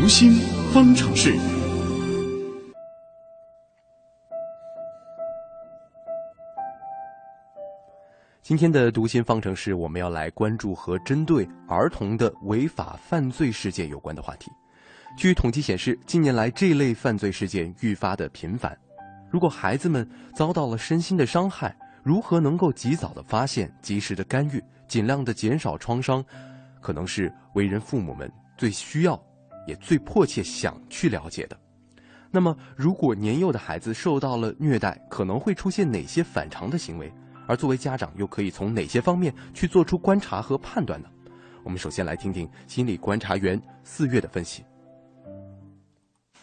[0.00, 0.32] 读心
[0.72, 1.36] 方程式。
[8.40, 14.50] 今天的读心方程式，我们要来关注和针对儿童的违法犯罪事件有关的话题。
[15.18, 18.74] 据统计显示，近年来这类犯罪事件愈发的频繁。
[19.30, 26.24] 如果孩子们遭到了身心的伤害，如何能够及早的发现、及时的干预，尽量的减少创伤，
[26.80, 29.22] 可能是为人父母们最需要，
[29.66, 31.58] 也最迫切想去了解的。
[32.30, 37.12] 那么，如果年幼的孩子受到了虐待，可能会出现哪些反常的行为？
[37.48, 41.08] 而作为家长，又可以从哪些方面去做出观察和判断呢？
[41.64, 44.64] 我们首先来听听心理观察员四月的分析。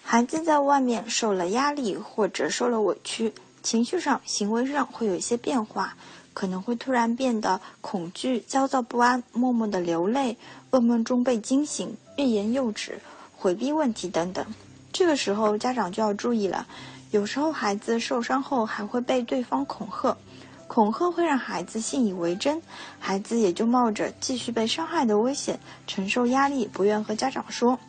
[0.04, 5.96] 孩子在外面受了压力或者受了委屈，情绪上、行为上会有一些变化，
[6.38, 10.38] 可能会突然变得恐惧、焦躁不安，默默的流泪，
[10.70, 13.00] 噩梦中被惊醒，欲言又止，
[13.36, 14.46] 回避问题等等。
[14.94, 16.68] 这个时候，家长就要注意了，
[17.10, 20.16] 有时候孩子受伤后还会被对方恐吓。
[20.68, 22.62] 恐吓会让孩子信以为真，
[23.00, 27.80] 孩子也就冒着继续被伤害的危险，承受压力，不愿和家长说。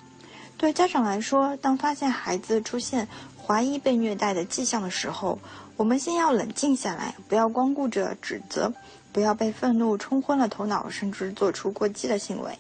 [0.58, 3.06] 对家长来说，当发现孩子出现
[3.40, 5.38] 怀疑被虐待的迹象的时候，
[5.76, 8.72] 我们先要冷静下来，不要光顾着指责，
[9.12, 12.50] 不要被愤怒冲昏了头脑，甚至做出过激的行为。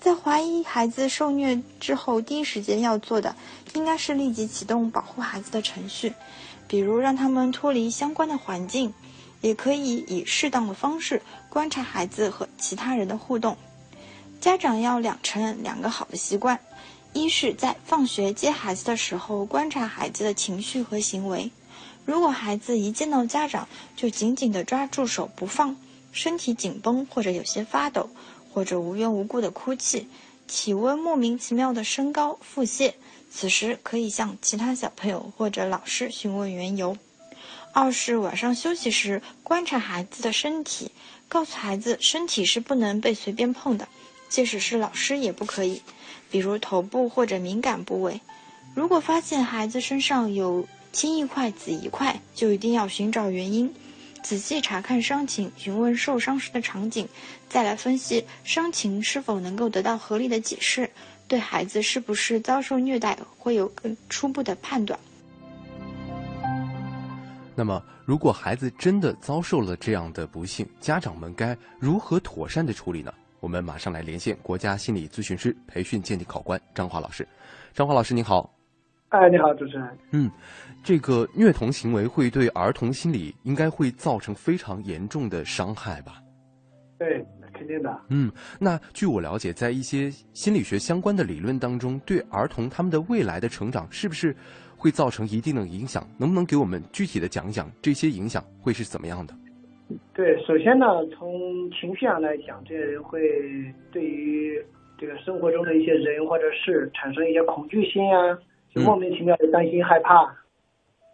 [0.00, 3.34] 在怀疑孩子受虐之后，第一时间要做的，
[3.74, 6.14] 应该是立即启动保护孩子的程序，
[6.68, 8.94] 比如让他们脱离相关的环境。
[9.40, 13.56] 也可以以适当的方式观察孩子和其他人的互动。
[14.40, 16.56] 家长要养成两个好的习惯：
[17.14, 21.50] 一是，在放学接孩子的时候，观察孩子的情绪和行为。
[22.06, 25.76] 如果孩子一见到家长就紧紧地抓住手不放，
[26.10, 28.08] 身体紧绷或者有些发抖，
[28.52, 30.08] 或者无缘无故的哭泣，
[30.46, 32.94] 体温莫名其妙的升高、腹泻，
[33.30, 36.96] 此时可以向其他小朋友或者老师询问缘由。
[37.74, 40.90] 二是晚上休息时观察孩子的身体，
[41.28, 43.86] 告诉孩子身体是不能被随便碰的，
[44.32, 45.82] 即使是老师也不可以，
[46.30, 48.18] 比如头部或者敏感部位。
[48.74, 53.70] 如果发现孩子身上有青一块紫一块，就一定要寻找原因，
[54.22, 57.06] 仔细查看伤情，询问受伤时的场景，
[57.46, 60.90] 再来分析伤情是否能够得到合理的解释，
[61.28, 64.98] 对孩子是不是遭受虐待会有更初步的判断。
[67.54, 73.12] 那么，如果孩子真的遭受了这样的不幸，家长们该如何妥善的处理呢？
[73.42, 77.26] 我们马上来连线国家心理咨询师培训鉴定考官张华老师。
[77.74, 78.48] 张华老师您好。
[79.08, 79.98] 哎，你好，主持人。
[80.12, 80.30] 嗯，
[80.84, 86.22] 这个虐童行为会对儿童心理应该会造成非常严重的伤害吧？
[87.00, 88.00] 对，肯定的。
[88.10, 88.30] 嗯，
[88.60, 94.34] 那据我了解，在一些心理学相关的理论当中，对儿童他们的未来的成长是不是？
[94.76, 99.34] 会造成一定的影响，能不能给我们具体的讲讲这些影响会是怎么样的？
[100.14, 103.20] 对，首先呢，从情绪上来讲，这些人会
[103.90, 104.62] 对于
[104.98, 108.38] 这个生活中的一些人或者事产生一些恐惧心啊，
[108.74, 110.32] 就莫名其妙的担心害怕，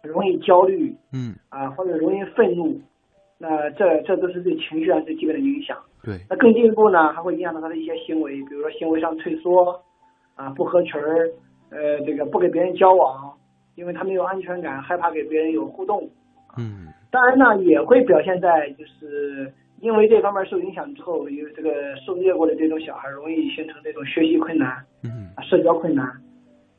[0.03, 2.79] 容易焦虑，嗯，啊，或者容易愤怒，
[3.37, 5.77] 那这这都是对情绪上最基本的影响。
[6.03, 9.81] 对，那更进一步呢，还会影响到他的一些行为，比如说行为上退缩，
[10.35, 11.29] 啊，不合群儿，
[11.69, 13.33] 呃，这个不给别人交往。
[13.75, 16.03] 因为他没有安全感，害怕给别人有互动，
[16.57, 26.05] 嗯，当然呢，也会表现在就是因为这方面受影响之后，因为这个受虐过的这种小孩容易形成这种学习困难，嗯，社交困难，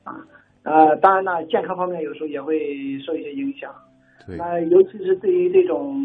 [0.05, 0.17] 啊，
[0.63, 3.75] 呃，当然呢，健康方面有时候也会受一些影响，
[4.27, 5.97] 对，那尤其是对于这种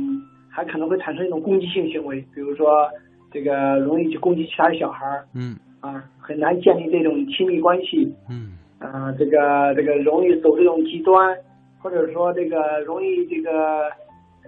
[0.50, 2.90] 还可能会产生一种攻击性行为，比如说
[3.31, 8.53] 这个容易去攻击其他的小孩，嗯，啊，很难建立这种亲密关系，嗯。
[8.78, 11.35] 啊，这个这个容易走这种极端，
[11.80, 13.90] 或者说这个容易这个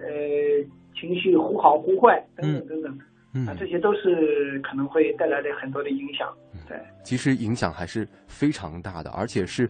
[0.00, 0.64] 呃
[0.94, 2.98] 情绪忽好忽坏等等等等，
[3.34, 6.28] 嗯，啊，这些都是可能会带来的很多的影响。
[6.68, 9.68] 对，其实影响还是非常大的，而且是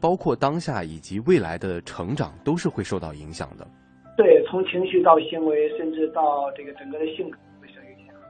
[0.00, 3.66] 包括当下以及未来的成长都是会受到影响的。
[4.16, 7.38] 对，从情绪到行为，甚至到这个整个的性格。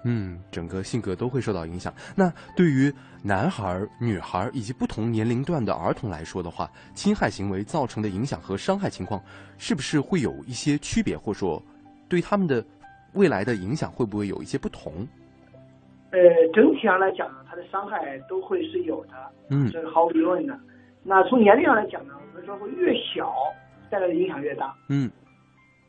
[0.05, 1.93] 嗯，整个性格都会受到影响。
[2.15, 2.93] 那对于
[3.23, 9.21] 男孩、女孩以及不同年龄段的儿童来说的话，侵害行为造成的影响和伤害情况，
[9.59, 11.61] 是不是会有一些区别，或者说
[12.09, 12.65] 对他们的
[13.15, 14.93] 未来的影响会不会有一些不同？
[16.11, 16.19] 呃，
[16.55, 19.11] 整体上来讲呢，它的伤害都会是有的，
[19.51, 20.59] 嗯，这是毫无疑问的。
[21.03, 23.35] 那从年龄上来讲呢，我们说会越小
[23.91, 25.11] 带来的影响越大，嗯，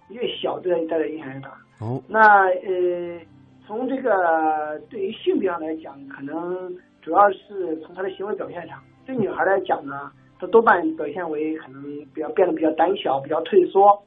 [0.09, 1.55] 越小对带来影响越大。
[1.79, 3.21] 哦，那呃。
[3.69, 8.79] 从这个对于性别上来讲，可能主主要是从他的行为表现上。
[9.03, 11.83] 对女孩来讲呢，她多半表现为可能
[12.13, 13.99] 比较变得比较胆小、比较退缩。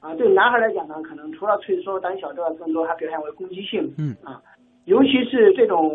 [0.00, 3.94] 啊，对男孩来讲呢，可能除了退缩、胆小之外，更多还表现为攻击性。
[3.98, 4.42] 嗯啊，
[4.86, 5.94] 尤其是这种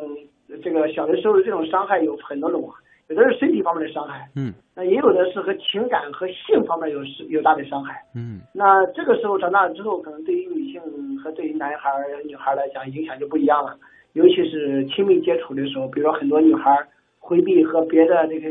[0.63, 2.75] 这个小的时候的这种伤害有很多种啊，
[3.07, 8.01] 有的是身体方面的伤害，嗯那也有的是和情感和性方面有是有大的伤害。
[8.15, 10.81] 嗯那这个时候长大了之后，可能对于女性
[11.19, 13.77] 和对于男孩儿、女孩来讲，影响就不一样了。
[14.13, 16.71] 尤其是亲密接触的时候，比如说很多女孩
[17.19, 18.49] 回避和别的这个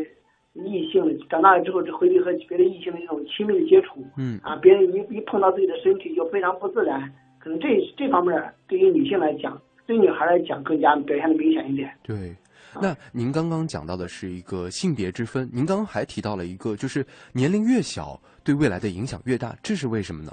[0.52, 7.10] 异性的，长大了之后就回避和别的异性的这种亲密的接触嗯啊，别人一一碰到自己的身体就非常不自然，
[7.40, 11.90] 可能这这方面对于女性来讲，对于女孩来讲更加表现的明显一点。
[12.04, 12.32] 对。
[12.80, 20.32] 那您刚刚讲到的是一个性别之分，您刚刚还提到了一个，就是年龄越小，对未来的影响越大，这是为什么呢？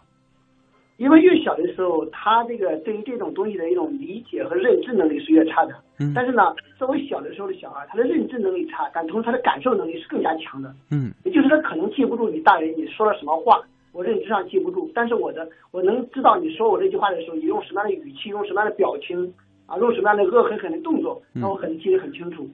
[0.98, 5.74] 因为越小的时候，他这个对于这种东西的一种理解和认知能力是越差的。
[5.98, 10.72] 嗯但是呢，作为小的时候的小孩，他的认知能力差，但同时他的感受能力是更加强的。
[10.92, 13.60] 嗯也就是他可能记不住你大人你说了什么话，
[13.94, 19.34] 我认知上记不住，但是我的我能知道你说我这句话的时候，你用什么样的语气，用什么样的表情
[19.72, 22.46] 啊，用什么样的恶狠狠的动作，那我可能记得很清楚。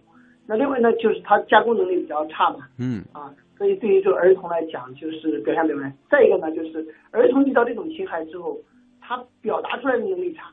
[0.45, 5.91] 那另外呢，就是他加工能力比较差嘛，嗯啊，所以对于这个儿童来讲，就是表现不出来。
[6.11, 8.55] 再一个呢，就是儿童遇到这种侵害之后，
[9.01, 10.43] 他表达出来的能力差。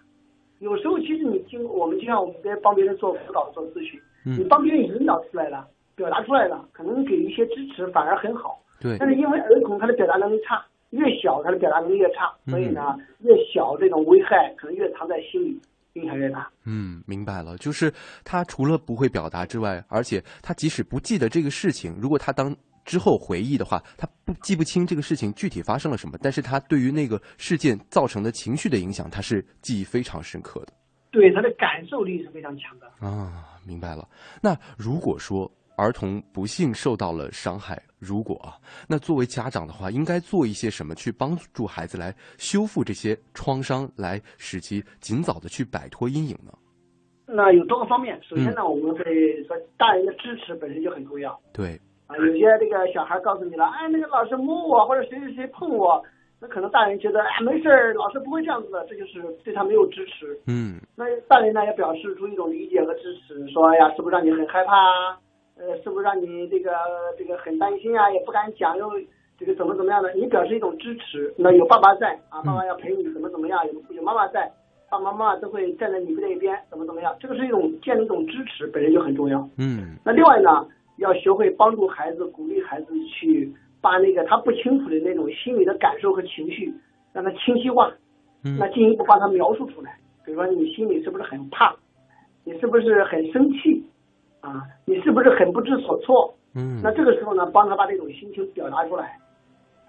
[0.61, 8.59] 有时候其实你经我们就像我们在帮别人做辅导、做咨询，你嗯，帮别人引导出来了，表达出来了，可能给一些支持反而很好。
[8.81, 15.61] 对但，是因为儿童他的表达能力差，越小他的表达能力越差，所以呢，越小这种危害可能越藏在心里，
[15.95, 16.49] 影响越大。
[16.65, 17.93] 嗯，明白了，就是
[18.25, 22.55] 他除了不会表达之外，而且他即使不记得这个事情，如果他当
[22.85, 30.73] 之后回忆的话，他不记不清这个事情具体发生了什么，但是他对于那个事件造成的情绪的影响，他是记忆非常深刻的。
[31.11, 32.87] 对他的感受力是非常强的。
[33.07, 34.09] 啊，明白了。
[34.43, 38.55] 那如果说儿童不幸受到了伤害，如果啊，
[38.89, 46.53] 那作为家长的话，应该做一些什么去帮助孩子来修复这些创伤，来使其尽早的去摆脱阴影呢？
[47.27, 52.15] 那有多个方面，首先嗯呢，我们会说大人的支持本身就很重要对，啊。
[52.19, 56.05] 有些这个小孩告诉你了，哎，那个老师摸我或者谁谁谁碰我，
[56.39, 60.39] 那可能大人觉得哎没事儿，老师不会这样子的，这就是对他没有支持。
[60.47, 65.19] 嗯那大人呢也表示出一种理解和支持，说哎呀，是不是让你很害怕啊？
[65.57, 66.73] 呃，是不是让你这个
[67.17, 68.11] 这个很担心啊？
[68.11, 68.91] 也不敢讲，又
[69.39, 70.13] 这个怎么怎么样的？
[70.15, 73.65] 你表示一种支持，那有爸爸在啊，爸爸要陪你，怎么怎么样？
[73.67, 74.51] 有有妈妈在，
[74.91, 77.15] 爸爸妈妈都会站在你这一边，怎么怎么样？
[77.21, 79.49] 这个是一种建立一种支持，本身就很重要。
[79.59, 80.67] 嗯那另外呢，
[80.99, 86.73] 要学会帮助孩子，鼓励孩子去把那个他不清楚的那种心理的感受和情绪，
[87.13, 87.93] 让他清晰化。
[88.45, 89.97] 嗯那进一步把它描述出来。
[90.25, 91.75] 比如说，你心里是不是很怕？
[92.45, 93.83] 你是不是很生气？
[94.45, 96.35] 啊，你是不是很不知所措？
[96.55, 99.19] 嗯，那这个时候呢，帮他把这种心情表达出来。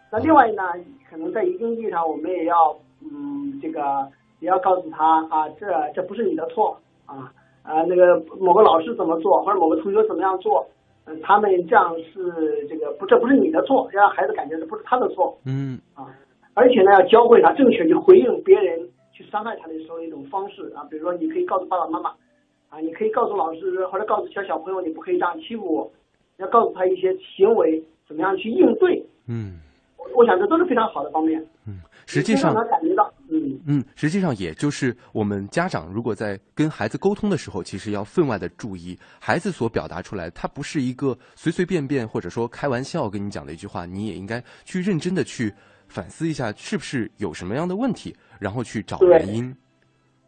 [0.10, 0.64] 那另外呢，
[1.10, 2.56] 可能在一定意义上，我们也要，
[3.02, 4.08] 嗯，这个
[4.40, 7.30] 也要告诉他啊，这这不是你的错啊
[7.64, 10.66] 啊，那个某个老师怎么做，或者某个同学怎么样做，
[11.06, 15.38] 嗯、他们这样是这个不，这不是你的错，要让孩子感觉这不是他的错。
[15.46, 16.08] 嗯啊，
[16.54, 18.80] 而且呢，要教会他正确去回应别人
[19.12, 22.12] 去伤害他的时候一种方式啊，比如说你可以告诉爸爸妈妈，
[22.76, 25.90] 啊，你可以告诉老师或者告诉其他小朋友，你不可以这样欺负我，
[26.36, 29.02] 要告诉他一些行为怎么样去应对。
[29.28, 29.62] 嗯
[29.98, 45.52] 我我想这都是非常好的方面，嗯，实际上感觉到，嗯，嗯，实际上也就是我们家长如果在跟孩子沟通的时候，其实要分外的注意，孩子所表达出来，他不是一个随随便便或者说开玩笑跟你讲的一句话，你也应该去认真的去
[45.88, 49.56] 反思一下，是不是有什么样的问题，然后去找原因。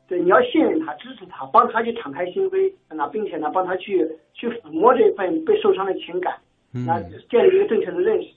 [0.08, 6.34] 对，你要信任他，支持他，帮他去敞开心扉，那并且呢，帮他去去抚摸这份被受伤的情感，
[6.72, 7.12] 那嗯。
[7.30, 8.30] 建立一个正确的认识。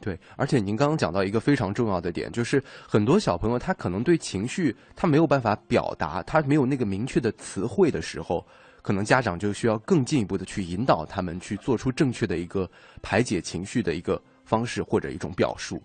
[0.00, 8.46] 对，而且您刚刚讲到一个非常重要的点，就是很多小朋友他可能对情绪他没有办法表达，他没有那个明确的词汇的时候，
[8.82, 12.68] 可能家长就需要更进一步的去引导他们去做出正确的一个
[13.02, 15.82] 排解情绪的一个方式或者一种表述。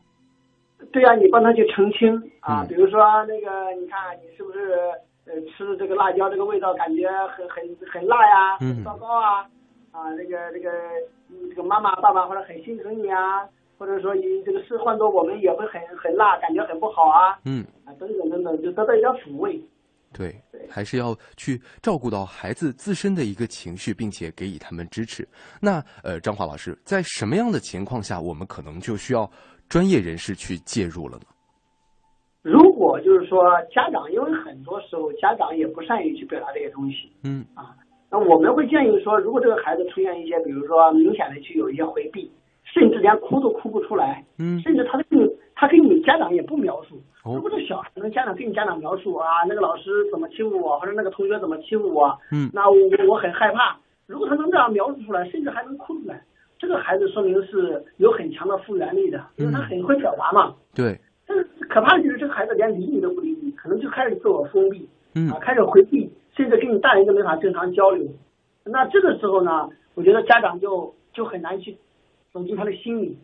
[0.91, 2.15] 对呀、你帮他去澄清。
[2.39, 2.67] 啊，嗯。
[2.67, 4.73] 比如说那个，你看你是不是
[5.25, 8.75] 呃吃这个辣椒这个味道感觉很很很辣呀，嗯。
[8.75, 9.47] 很糟糕啊，
[9.91, 10.71] 啊这个这个
[11.29, 13.47] 嗯这个妈妈爸爸或者很心疼你啊，
[13.77, 19.61] 或者说你这个事换做我们也会很很辣，感觉很不好啊，嗯，啊等等等等，就得到一点抚慰。
[20.13, 25.25] 对对，还是要去照顾到孩子自身的一个情绪，并且给予他们支持。
[25.61, 29.29] 那呃，张华老师，在什么样的情况下，我们可能就需要
[29.71, 31.23] 专业人士去介入了呢？
[32.41, 33.39] 如果就是说
[33.73, 37.73] 家长，因为很多时候家长也不善于去表达这些东西，嗯啊，
[38.11, 42.29] 那我们会建议说，如果这个孩子出现一些，比如说明显的去有一些回避，
[42.65, 45.25] 甚至连哭都哭不出来，嗯甚至他跟你
[45.55, 47.01] 他跟你家长也不描述。
[47.23, 52.75] 哦如果这小孩跟家长跟你家长描述啊，那个老师怎么欺负我，或者那个同学怎么欺负我，嗯那我
[53.07, 53.77] 我很害怕。
[54.05, 56.21] 如果他能这样描述出来，甚至还能哭出来，
[56.61, 60.53] 这个孩子说明是有很强的复原力的，因为他很会表达嘛。
[60.75, 68.07] 对，但是可怕的就是这个孩子连理你都不理你，可能就开始自我封闭，嗯啊，开始回避，甚至跟你大人都没法正常交流。
[68.63, 71.75] 那这个时候呢，我觉得家长就就很难去
[72.31, 73.17] 走进他的心里。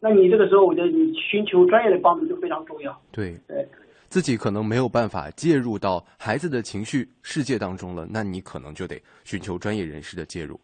[0.00, 2.98] 那你这个时候，我觉得你寻求专业的帮助就非常重要。
[3.12, 3.68] 对，对，
[4.08, 10.58] 自己可能没有办法介入到孩子的情绪世界当中了，那你可能就得寻求专业人士的介入。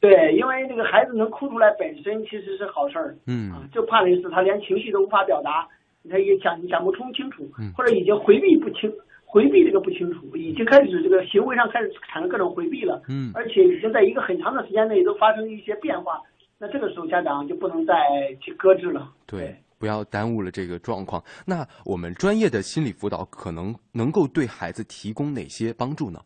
[0.00, 5.66] 对，因为这个孩子能哭出来本身其实是好事儿，嗯啊，就怕的是他连情绪都无法表达，
[6.08, 8.92] 他也讲讲不通清楚嗯，或者已经回避不清，
[9.24, 16.20] 回避这个不清楚，已经开始这个行为上开始产生各种回避了，嗯而且已经在一个很长的时间内都发生一些变化，
[16.58, 17.94] 那这个时候家长就不能再
[18.40, 19.12] 去搁置了。
[19.26, 21.20] 对，不要耽误了这个状况。
[21.44, 26.20] 那我们专业的心理辅导可能能够对孩子提供哪些帮助呢？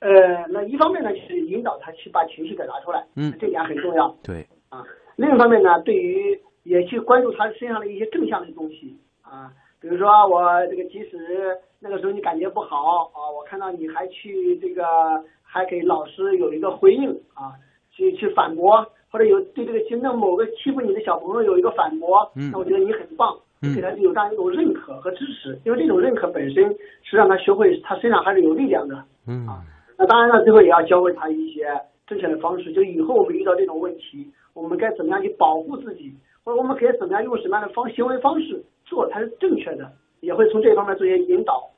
[0.00, 4.08] 呃，那一方面呢，就是引导他去把情绪表达出来，嗯这点很重要。
[4.22, 4.82] 对，啊，
[5.16, 11.18] 另一方面呢，对于也去关注他身上的一些正向的东西啊，比如说我这个即使
[11.80, 14.84] 那个时候你感觉不好啊，我看到你还去这个
[15.42, 17.52] 还给老师有一个回应啊，
[17.90, 29.04] 去去反驳，或者有对这个行政某个欺负你的小朋友有一个反驳，嗯那我觉得你很棒，嗯给他有这样一种认可和支持，因为这种认可本身是让他学会他身上还是有力量的。
[29.26, 29.46] 嗯
[30.00, 31.68] 那当然了，最后也要教会他一些
[32.06, 36.10] 正确的方式，就以后我们遇到这种问题，我们该怎么样去保护自己，
[36.42, 41.68] 或者我们可以怎么样用什么样的方行为方式做才是正确的，也会从这方面做一些引导。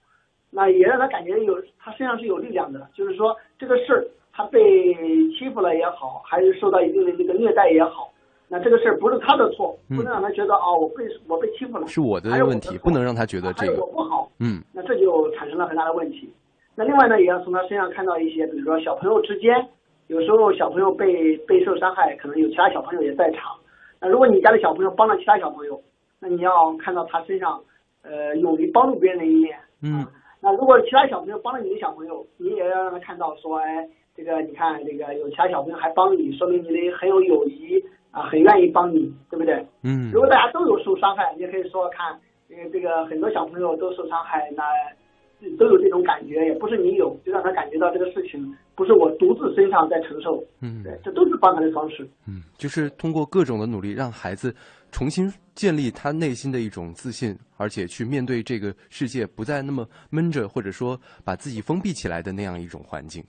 [0.53, 4.61] 那也让他感觉有他身上是有力量的，就是说这个事儿他被
[5.37, 8.09] 欺负了也好，还是受到一定的这个虐待也好，
[8.47, 16.33] 那这个事儿不是他的错，嗯不能让他觉得哦我被我被欺负了，是我的问题，不能让他觉得这个我不好，嗯那这就产生了很大的问题。
[16.75, 19.69] 那另外呢，也要从他身上看到一些，比如说小朋友之间，
[20.07, 23.53] 有时候小朋友被被受伤害，可能有其他小朋友也在场。
[24.01, 25.81] 那如果你家的小朋友帮了其他小朋友，
[26.21, 27.61] 那你要看到他身上，
[28.03, 29.57] 呃，勇于帮助别人的一面。
[29.83, 30.07] 嗯
[30.45, 39.65] 那如果其他小朋友帮了你的小朋友，你也要让他看到说，哎，这个你看，这个有其他小朋友还帮你，说明你的很有友谊啊，很愿意帮你，对不对？
[39.85, 42.11] 嗯如果大家都有受伤害，你也可以说看，
[42.51, 44.65] 呃，这个很多小朋友都受伤害，那
[45.59, 52.09] 都有这种感觉，也不是你有，就让他感觉到这个事情不是我独自身上在承受，嗯对，这都是帮他的方式。
[52.27, 54.55] 嗯，就是通过各种的努力，让孩子
[54.91, 63.23] 重新建立他内心的一种自信，而且去面对这个世界，不再那么闷着，或者说把自己封闭起来的那样一种环境。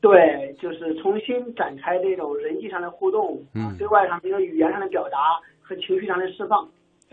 [0.00, 5.18] 对，就是重新展开这种人际上的互动，啊嗯，对外上的一个语言上的表达
[5.60, 6.68] 和情绪上的释放。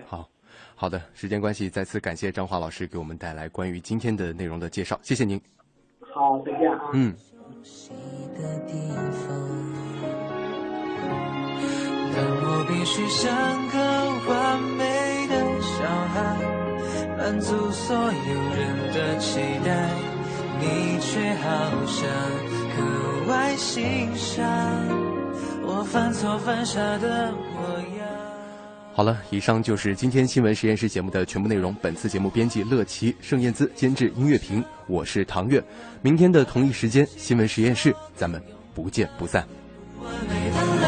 [0.06, 0.28] 好，
[0.82, 5.38] 好的，时间关系，再次感谢张华老师给我们带来关于今天的内容的介绍，谢谢您。
[6.00, 6.92] 好，再见啊。
[6.94, 7.14] 嗯。
[7.62, 7.90] 息
[8.38, 8.74] 的地
[9.12, 9.28] 方，
[12.16, 13.28] 但我必须像
[13.68, 13.78] 个
[14.32, 15.84] 完美的小
[16.14, 16.18] 孩，
[17.18, 18.02] 满足所有
[18.56, 19.92] 人的期待，
[20.62, 21.46] 你却好
[21.86, 22.08] 像
[22.78, 22.80] 格
[23.30, 24.40] 外欣赏
[25.62, 28.29] 我犯错犯傻的模样。
[28.92, 31.74] 好了，以上就是今天新闻实验室节目的全部内容。
[31.82, 35.64] 本次节目编辑乐琪、盛燕姿，监制音乐评，我是唐月。
[36.02, 38.44] 明天的同一时间，新闻实验室，咱们
[38.76, 39.48] 不见不散。
[40.04, 40.88] 完美的泪，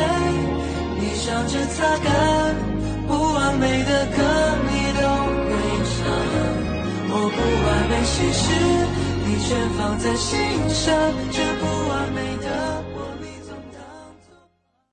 [1.00, 2.56] 你笑着擦干，
[3.08, 4.18] 不完美的歌
[4.68, 5.08] 你都
[5.48, 5.56] 会
[5.88, 6.02] 唱，
[7.08, 8.44] 我不完美，其实
[9.26, 10.38] 你全放在心
[10.70, 10.92] 上，
[11.32, 12.20] 这不完美